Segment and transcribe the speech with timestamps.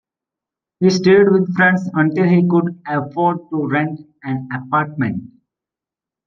[0.79, 5.25] He stayed with friends until he could afford to rent an apartment.